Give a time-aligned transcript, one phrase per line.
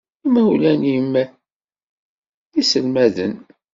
[0.25, 1.13] Imawlan-nnem
[2.51, 3.35] d iselmaden?